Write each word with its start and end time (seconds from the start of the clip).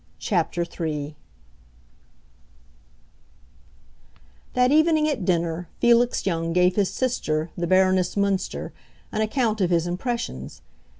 CHAPTER 0.17 0.63
III 0.63 1.15
That 4.55 4.71
evening 4.71 5.07
at 5.07 5.25
dinner 5.25 5.67
Felix 5.79 6.25
Young 6.25 6.53
gave 6.53 6.75
his 6.75 6.89
sister, 6.89 7.51
the 7.55 7.67
Baroness 7.67 8.15
Münster, 8.15 8.71
an 9.11 9.21
account 9.21 9.61
of 9.61 9.69
his 9.69 9.85
impressions. 9.85 10.63